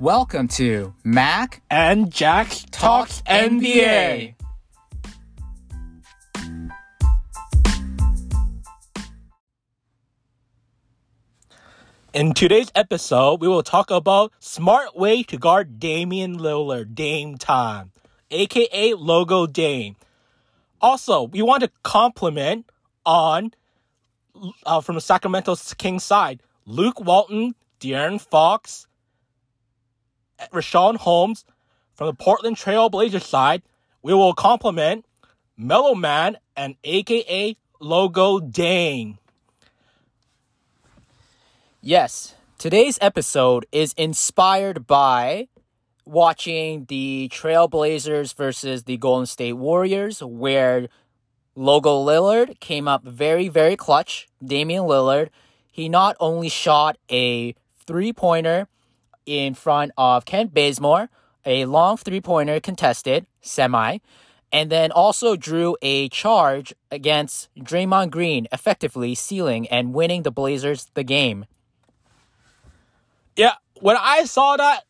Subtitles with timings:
[0.00, 4.34] Welcome to Mac and Jack Talks NBA.
[12.14, 17.92] In today's episode, we will talk about smart way to guard Damian Lillard, Dame time,
[18.30, 19.96] aka Logo Dame.
[20.80, 22.64] Also, we want to compliment
[23.04, 23.52] on
[24.64, 28.86] uh, from the Sacramento Kings side, Luke Walton, De'Aaron Fox,
[30.52, 31.44] Richaun Holmes.
[31.94, 33.62] From the Portland Trail Blazers side,
[34.02, 35.04] we will compliment
[35.56, 39.18] Mellow Man and aka Logo Dame.
[41.82, 45.48] Yes, today's episode is inspired by
[46.04, 50.88] watching the Trailblazers versus the Golden State Warriors, where
[51.54, 54.28] Logo Lillard came up very, very clutch.
[54.44, 55.28] Damian Lillard,
[55.70, 57.54] he not only shot a
[57.86, 58.66] three pointer
[59.26, 61.08] in front of Kent Bazemore,
[61.44, 63.98] a long three pointer contested, semi,
[64.52, 70.90] and then also drew a charge against Draymond Green, effectively sealing and winning the Blazers
[70.94, 71.46] the game.
[73.36, 74.84] Yeah, when I saw that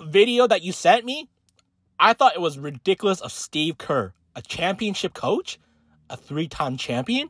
[0.00, 1.28] video that you sent me,
[1.98, 5.58] I thought it was ridiculous of Steve Kerr, a championship coach,
[6.08, 7.28] a three time champion.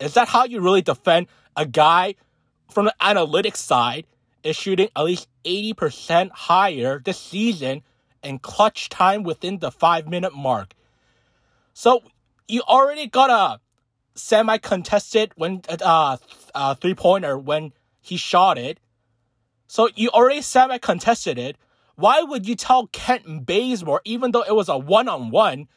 [0.00, 1.26] Is that how you really defend
[1.56, 2.14] a guy
[2.70, 4.06] from the analytics side
[4.48, 7.82] is shooting at least 80% higher this season
[8.22, 10.74] in clutch time within the five minute mark?
[11.74, 12.02] So
[12.48, 13.60] you already got a
[14.18, 16.16] semi contested when uh,
[16.54, 18.80] uh three pointer when he shot it.
[19.66, 21.56] So you already semi contested it.
[21.94, 25.68] Why would you tell Kent Bazemore, even though it was a one on one,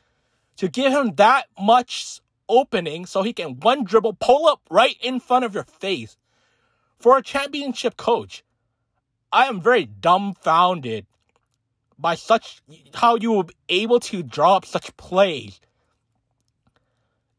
[0.58, 5.20] to give him that much opening so he can one dribble pull up right in
[5.20, 6.18] front of your face?
[7.00, 8.44] For a championship coach,
[9.32, 11.06] I am very dumbfounded
[11.98, 12.62] by such
[12.94, 15.60] how you were able to draw up such plays.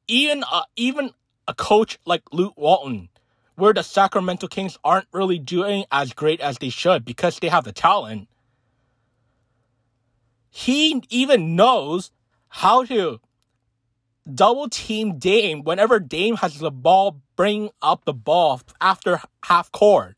[0.08, 1.10] Even uh, even
[1.48, 3.08] a coach like Luke Walton,
[3.56, 7.64] where the Sacramento Kings aren't really doing as great as they should because they have
[7.64, 8.28] the talent
[10.54, 12.10] he even knows
[12.48, 13.20] how to
[14.32, 20.14] double team Dame whenever Dame has the ball, bring up the ball after half court.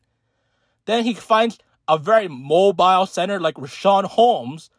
[0.85, 1.57] Then he finds
[1.87, 4.69] a very mobile center like Richaun Holmes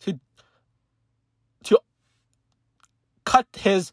[0.00, 0.18] to
[1.64, 1.78] to
[3.24, 3.92] cut his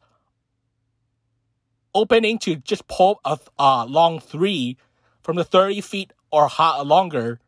[1.94, 4.78] opening to just pull a uh, long three
[5.22, 7.40] from the 30 feet or hot, longer.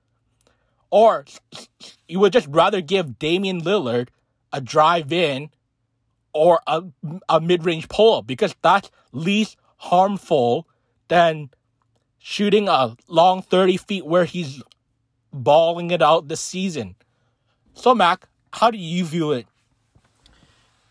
[0.89, 1.25] Or
[2.07, 4.09] you would just rather give Damian Lillard
[4.51, 5.49] a drive in
[6.33, 6.83] or a,
[7.29, 10.67] a mid range pull up because that's least harmful
[11.07, 11.49] than
[12.19, 14.61] shooting a long 30 feet where he's
[15.33, 16.95] balling it out this season.
[17.73, 19.47] So, Mac, how do you view it?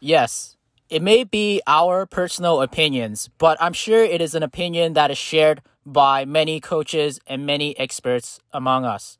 [0.00, 0.56] Yes,
[0.88, 5.18] it may be our personal opinions, but I'm sure it is an opinion that is
[5.18, 9.18] shared by many coaches and many experts among us.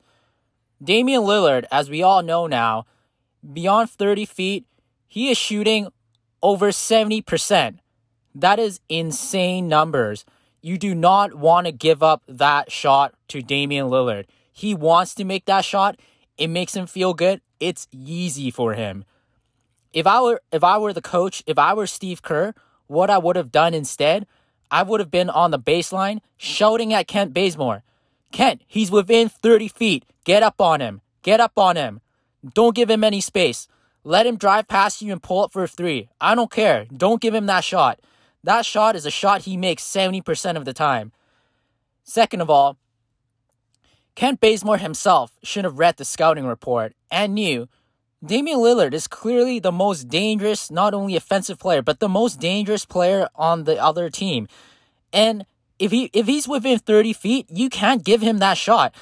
[0.83, 2.85] Damian Lillard, as we all know now,
[3.53, 4.65] beyond 30 feet,
[5.07, 5.87] he is shooting
[6.41, 7.79] over 70%.
[8.33, 10.25] That is insane numbers.
[10.61, 14.25] You do not want to give up that shot to Damian Lillard.
[14.51, 15.99] He wants to make that shot.
[16.37, 17.41] It makes him feel good.
[17.59, 19.05] It's easy for him.
[19.93, 22.53] If I were if I were the coach, if I were Steve Kerr,
[22.87, 24.25] what I would have done instead,
[24.69, 27.83] I would have been on the baseline shouting at Kent Bazemore.
[28.31, 30.05] Kent, he's within 30 feet.
[30.23, 31.01] Get up on him.
[31.21, 32.01] Get up on him.
[32.53, 33.67] Don't give him any space.
[34.03, 36.09] Let him drive past you and pull up for a three.
[36.19, 36.85] I don't care.
[36.85, 37.99] Don't give him that shot.
[38.43, 41.11] That shot is a shot he makes 70% of the time.
[42.03, 42.77] Second of all,
[44.15, 47.67] Kent Bazemore himself should have read the scouting report and knew
[48.23, 52.85] Damian Lillard is clearly the most dangerous, not only offensive player, but the most dangerous
[52.85, 54.47] player on the other team.
[55.11, 55.45] And
[55.79, 58.93] if he if he's within 30 feet, you can't give him that shot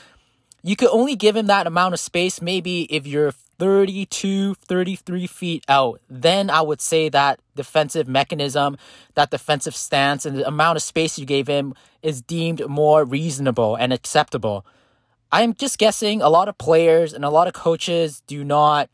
[0.61, 5.65] you could only give him that amount of space maybe if you're 32, 33 feet
[5.67, 6.01] out.
[6.09, 8.77] Then I would say that defensive mechanism,
[9.15, 13.75] that defensive stance, and the amount of space you gave him is deemed more reasonable
[13.75, 14.65] and acceptable.
[15.31, 18.89] I'm just guessing a lot of players and a lot of coaches do not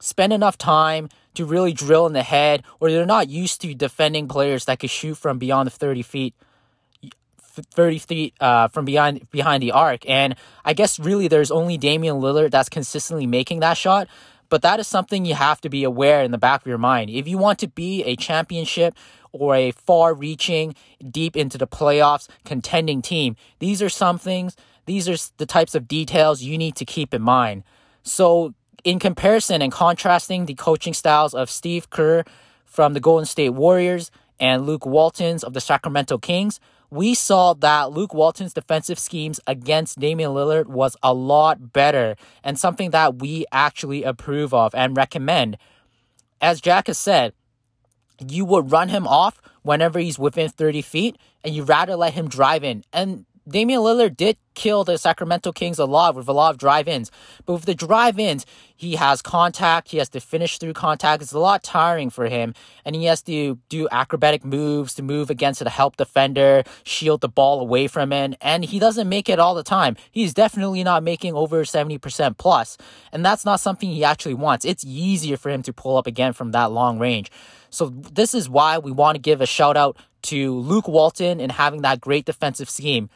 [0.00, 4.28] spend enough time to really drill in the head, or they're not used to defending
[4.28, 6.34] players that could shoot from beyond the 30 feet
[7.62, 10.08] 30 feet uh, from behind behind the arc.
[10.08, 14.08] And I guess really there's only Damian Lillard that's consistently making that shot.
[14.48, 17.10] But that is something you have to be aware in the back of your mind.
[17.10, 18.94] If you want to be a championship
[19.32, 20.74] or a far reaching,
[21.10, 24.54] deep into the playoffs contending team, these are some things
[24.86, 27.64] these are the types of details you need to keep in mind.
[28.02, 28.54] So,
[28.84, 32.22] in comparison and contrasting the coaching styles of Steve Kerr
[32.64, 36.60] from the Golden State Warriors and Luke Walton's of the Sacramento Kings,
[36.90, 42.58] we saw that Luke Walton's defensive schemes against Damian Lillard was a lot better and
[42.58, 45.56] something that we actually approve of and recommend.
[46.40, 47.32] As Jack has said,
[48.26, 52.28] you would run him off whenever he's within 30 feet and you rather let him
[52.28, 52.84] drive in.
[52.92, 56.88] And Damian Lillard did kill the Sacramento Kings a lot with a lot of drive
[56.88, 57.12] ins.
[57.44, 58.44] But with the drive ins,
[58.74, 61.22] he has contact, he has to finish through contact.
[61.22, 62.54] It's a lot tiring for him.
[62.84, 67.28] And he has to do acrobatic moves to move against the help defender, shield the
[67.28, 68.34] ball away from him.
[68.40, 69.96] And he doesn't make it all the time.
[70.10, 72.76] He's definitely not making over 70% plus.
[73.12, 74.64] And that's not something he actually wants.
[74.64, 77.30] It's easier for him to pull up again from that long range.
[77.70, 81.52] So this is why we want to give a shout out to Luke Walton and
[81.52, 83.08] having that great defensive scheme.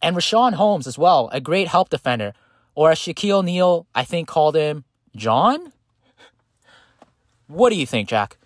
[0.00, 2.32] And Richaun Holmes as well, a great help defender.
[2.74, 4.84] Or as Shaquille O'Neal, I think, called him
[5.16, 5.72] John?
[7.48, 8.36] What do you think, Jack?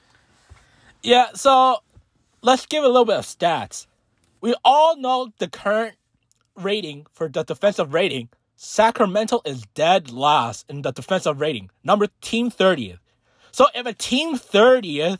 [1.03, 1.79] Yeah, so
[2.41, 3.87] let's give a little bit of stats.
[4.41, 5.97] We all know the current
[6.57, 8.29] rating for the defensive rating.
[8.57, 12.99] Sacramento is dead last in the defensive rating, number team 30th.
[13.51, 15.19] So if a team 30th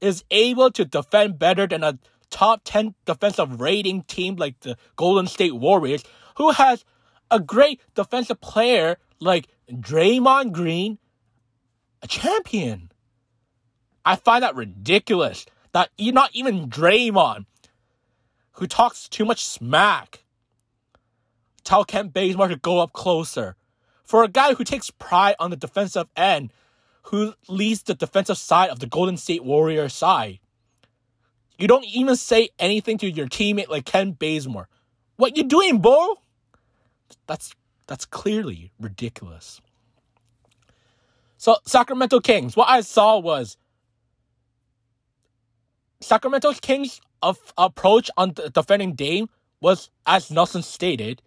[0.00, 1.98] is able to defend better than a
[2.30, 6.02] top 10 defensive rating team like the Golden State Warriors,
[6.36, 6.84] who has
[7.30, 10.98] a great defensive player like Draymond Green,
[12.02, 12.90] a champion.
[14.04, 17.46] I find that ridiculous that not even Draymond,
[18.52, 20.24] who talks too much smack,
[21.64, 23.56] tell Kent Bazemore to go up closer.
[24.04, 26.52] For a guy who takes pride on the defensive end,
[27.02, 30.38] who leads the defensive side of the Golden State Warriors side,
[31.58, 34.68] you don't even say anything to your teammate like Kent Bazemore.
[35.16, 36.16] What you doing, bro?
[37.26, 37.54] That's
[37.86, 39.60] that's clearly ridiculous.
[41.36, 43.56] So Sacramento Kings, what I saw was
[46.00, 49.28] Sacramento Kings' of approach on defending Dame
[49.60, 51.22] was, as Nelson stated,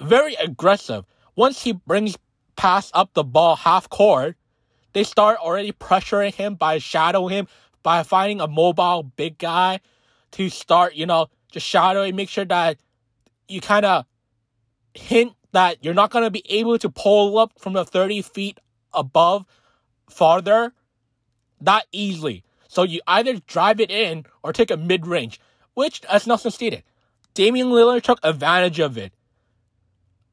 [0.00, 1.04] very aggressive.
[1.36, 2.16] Once he brings
[2.56, 4.36] pass up the ball half court,
[4.92, 7.48] they start already pressuring him by shadowing him,
[7.84, 9.78] by finding a mobile big guy
[10.32, 12.78] to start, you know, just shadowing, make sure that
[13.46, 14.06] you kind of
[14.94, 18.58] hint that you're not going to be able to pull up from the 30 feet
[18.92, 19.46] above
[20.10, 20.72] farther
[21.60, 22.42] that easily.
[22.66, 25.40] So you either drive it in or take a mid range,
[25.74, 26.82] which, as Nelson stated,
[27.34, 29.12] Damian Lillard took advantage of it.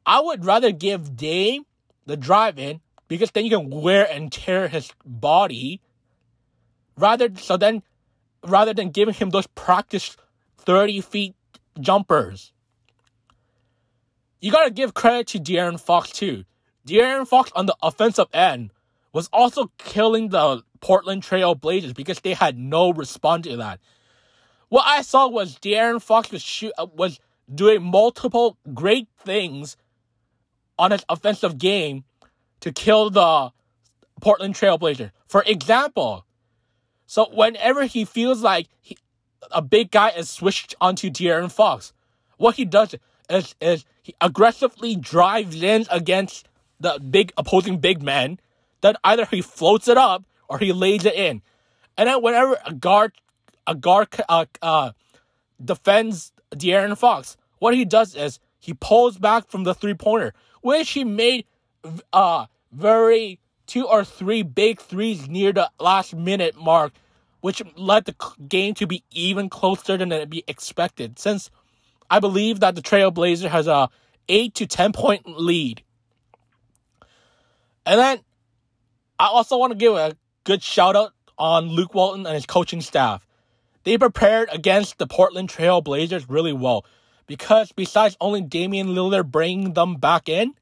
[0.05, 1.65] I would rather give Dame
[2.07, 5.81] the drive in because then you can wear and tear his body
[6.97, 7.83] rather so then
[8.45, 10.17] rather than giving him those practice
[10.57, 11.35] 30 feet
[11.79, 12.53] jumpers.
[14.39, 16.45] You gotta give credit to De'Aaron Fox too.
[16.87, 18.71] De'Aaron Fox on the offensive end
[19.13, 23.79] was also killing the Portland Trail Blazers because they had no response to that.
[24.69, 27.19] What I saw was De'Aaron Fox was shoot, uh, was
[27.53, 29.77] doing multiple great things
[30.79, 32.03] on his offensive game
[32.61, 33.51] to kill the
[34.21, 35.11] Portland Trail Blazers.
[35.27, 36.25] For example,
[37.11, 38.97] so whenever he feels like he,
[39.51, 41.91] a big guy is switched onto De'Aaron Fox,
[42.37, 42.95] what he does
[43.29, 46.47] is, is he aggressively drives in against
[46.79, 48.39] the big opposing big man.
[48.79, 51.41] Then either he floats it up or he lays it in.
[51.97, 53.11] And then whenever a guard
[53.67, 54.91] a guard uh, uh,
[55.61, 60.91] defends De'Aaron Fox, what he does is he pulls back from the three pointer, which
[60.91, 61.43] he made
[62.13, 66.91] uh very two or three big threes near the last minute mark,
[67.41, 68.15] which led the
[68.47, 71.19] game to be even closer than it be expected.
[71.19, 71.49] Since
[72.09, 73.89] I believe that the Trailblazer has a
[74.29, 75.83] eight to ten point lead.
[77.85, 78.19] And then
[79.19, 82.81] I also want to give a good shout out on Luke Walton and his coaching
[82.81, 83.25] staff.
[83.83, 86.85] They prepared against the Portland Trail Blazers really well
[87.25, 90.53] because besides only Damian Lillard bringing them back in,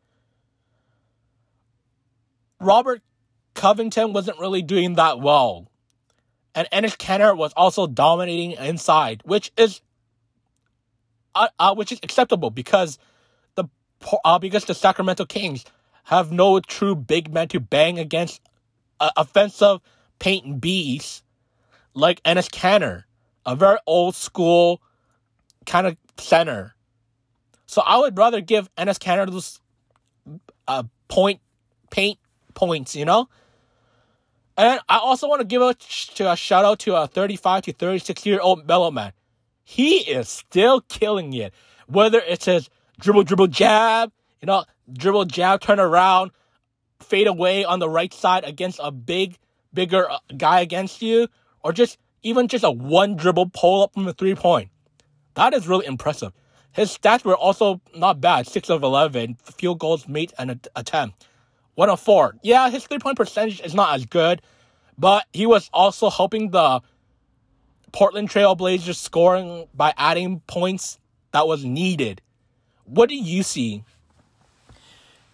[2.61, 3.01] Robert
[3.53, 5.68] Covington wasn't really doing that well.
[6.59, 9.79] And Enes Kanter was also dominating inside, which is
[11.33, 12.99] uh, uh, which is acceptable because
[13.55, 13.63] the
[14.25, 15.63] uh, because the Sacramento Kings
[16.03, 18.41] have no true big man to bang against
[18.99, 19.79] uh, offensive
[20.19, 21.23] paint beasts
[21.93, 23.05] like Enes Kanter,
[23.45, 24.81] a very old school
[25.65, 26.75] kind of center.
[27.67, 29.61] So I would rather give Enes Kanter those
[30.67, 31.39] uh, point
[31.89, 32.19] paint
[32.53, 33.29] points, you know?
[34.59, 35.73] And I also want to give a,
[36.15, 39.13] to a shout out to a 35 to 36 year old mellow Man.
[39.63, 41.53] He is still killing it.
[41.87, 44.11] Whether it's his dribble, dribble, jab,
[44.41, 46.31] you know, dribble, jab, turn around,
[46.99, 49.37] fade away on the right side against a big,
[49.73, 51.29] bigger uh, guy against you,
[51.63, 54.71] or just even just a one dribble pull up from the three point.
[55.35, 56.33] That is really impressive.
[56.73, 61.28] His stats were also not bad 6 of 11, field goals made an attempt.
[61.79, 62.35] 1 of 4.
[62.43, 64.41] Yeah, his three point percentage is not as good,
[64.97, 66.81] but he was also helping the
[67.93, 70.99] Portland Trailblazers scoring by adding points
[71.31, 72.21] that was needed.
[72.83, 73.85] What do you see?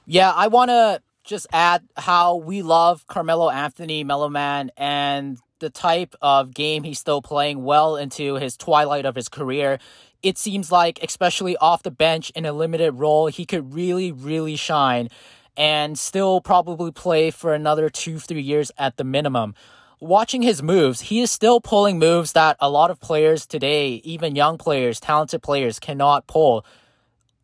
[0.06, 5.72] Yeah, I want to just add how we love Carmelo Anthony, Mellow Man, and the
[5.72, 9.80] type of game he's still playing well into his twilight of his career.
[10.22, 14.56] It seems like, especially off the bench in a limited role, he could really, really
[14.56, 15.10] shine
[15.58, 19.56] and still probably play for another two, three years at the minimum.
[20.00, 24.36] Watching his moves, he is still pulling moves that a lot of players today, even
[24.36, 26.66] young players, talented players, cannot pull.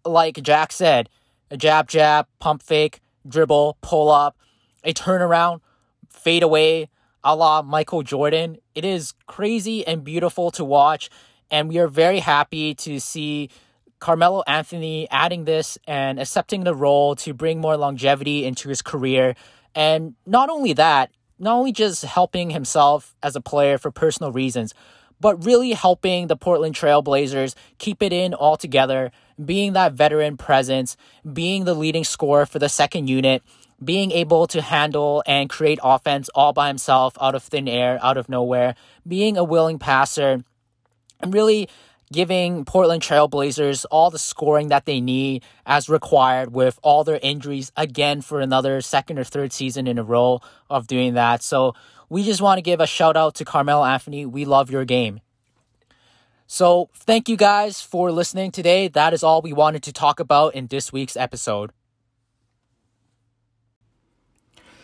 [0.06, 1.10] Like Jack said,
[1.50, 4.38] a jab, jab, pump fake, dribble, pull up,
[4.84, 5.62] a turnaround,
[6.10, 6.90] fade away,
[7.24, 8.58] a la Michael Jordan.
[8.76, 11.10] It is crazy and beautiful to watch,
[11.50, 13.50] and we are very happy to see
[14.02, 19.36] Carmelo Anthony adding this and accepting the role to bring more longevity into his career.
[19.74, 24.74] And not only that, not only just helping himself as a player for personal reasons,
[25.20, 29.12] but really helping the Portland Trailblazers keep it in all together,
[29.44, 30.98] being that veteran presence,
[31.32, 33.44] being the leading scorer for the second unit,
[33.84, 38.18] being able to handle and create offense all by himself out of thin air, out
[38.18, 38.74] of nowhere,
[39.08, 40.44] being a willing passer,
[41.22, 41.70] and really
[42.12, 47.72] giving Portland Trailblazers all the scoring that they need as required with all their injuries
[47.78, 50.40] again for another second or third season in a row
[50.70, 51.42] of doing that.
[51.42, 51.74] So
[52.10, 54.26] we just want to give a shout out to Carmelo Anthony.
[54.26, 55.22] We love your game.
[56.48, 58.90] So thank you guys for listening today.
[58.90, 61.72] That is all we wanted to talk about in this week's episode.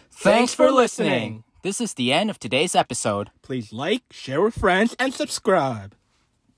[0.10, 1.44] Thanks for listening.
[1.64, 3.32] This is the end of today's episode.
[3.42, 5.94] Please like, share with friends, and subscribe.